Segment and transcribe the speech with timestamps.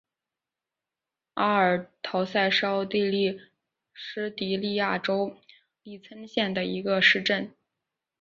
[1.35, 3.39] 阿尔陶塞是奥地利
[3.93, 5.37] 施蒂利亚州
[5.83, 7.53] 利岑县的一个市镇。